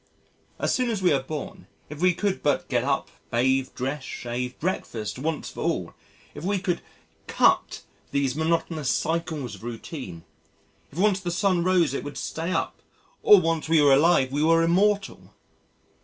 As 0.57 0.73
soon 0.73 0.89
as 0.89 1.03
we 1.03 1.13
are 1.13 1.21
born, 1.21 1.67
if 1.87 1.99
we 2.01 2.15
could 2.15 2.41
but 2.41 2.67
get 2.67 2.83
up, 2.83 3.11
bathe, 3.29 3.69
dress, 3.75 4.01
shave, 4.03 4.57
breakfast 4.59 5.19
once 5.19 5.51
for 5.51 5.59
all, 5.61 5.93
if 6.33 6.43
we 6.43 6.57
could 6.57 6.81
"cut" 7.27 7.83
these 8.09 8.35
monotonous 8.35 8.89
cycles 8.89 9.53
of 9.53 9.63
routine. 9.63 10.23
If 10.91 10.97
once 10.97 11.19
the 11.19 11.29
sun 11.29 11.63
rose 11.63 11.93
it 11.93 12.03
would 12.03 12.17
stay 12.17 12.51
up, 12.51 12.81
or 13.21 13.39
once 13.39 13.69
we 13.69 13.79
were 13.79 13.93
alive 13.93 14.31
we 14.31 14.41
were 14.41 14.63
immortal! 14.63 15.35